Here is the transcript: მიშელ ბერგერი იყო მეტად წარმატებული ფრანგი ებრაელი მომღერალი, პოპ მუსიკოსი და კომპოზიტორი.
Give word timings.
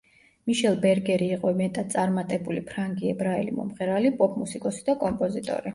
მიშელ 0.51 0.77
ბერგერი 0.85 1.27
იყო 1.35 1.51
მეტად 1.61 1.93
წარმატებული 1.97 2.65
ფრანგი 2.73 3.13
ებრაელი 3.15 3.57
მომღერალი, 3.61 4.17
პოპ 4.23 4.45
მუსიკოსი 4.45 4.89
და 4.91 5.03
კომპოზიტორი. 5.07 5.67